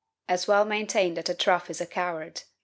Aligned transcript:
As 0.27 0.47
well 0.47 0.65
maintain 0.65 1.13
that 1.13 1.29
a 1.29 1.35
trough 1.35 1.69
is 1.69 1.79
a 1.79 1.85
coward. 1.85 2.41